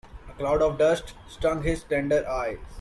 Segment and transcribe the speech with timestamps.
[0.27, 2.57] A cloud of dust stung his tender eyes.